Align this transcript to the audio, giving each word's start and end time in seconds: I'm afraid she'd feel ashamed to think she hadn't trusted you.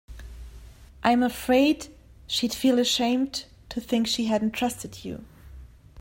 I'm 1.03 1.21
afraid 1.21 1.89
she'd 2.25 2.55
feel 2.55 2.79
ashamed 2.79 3.45
to 3.69 3.79
think 3.79 4.07
she 4.07 4.25
hadn't 4.25 4.53
trusted 4.53 5.05
you. 5.05 5.23